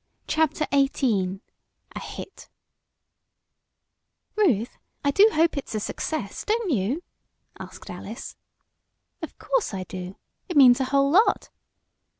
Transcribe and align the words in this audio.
CHAPTER 0.25 0.65
XVIII 0.73 1.41
A 1.95 1.99
HIT 1.99 2.49
"Ruth, 4.35 4.79
I 5.05 5.11
do 5.11 5.29
hope 5.31 5.55
it's 5.57 5.75
a 5.75 5.79
success; 5.79 6.43
don't 6.43 6.71
you?" 6.71 7.03
asked 7.59 7.87
Alice. 7.87 8.35
"Of 9.21 9.37
course 9.37 9.75
I 9.75 9.83
do. 9.83 10.15
It 10.49 10.57
means 10.57 10.79
a 10.79 10.85
whole 10.85 11.11
lot." 11.11 11.51